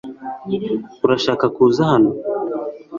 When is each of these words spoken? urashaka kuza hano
urashaka 1.05 1.45
kuza 1.55 1.81
hano 1.91 2.11